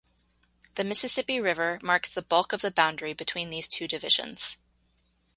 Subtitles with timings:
[0.77, 4.57] The Mississippi River marks the bulk of the boundary between these two divisions.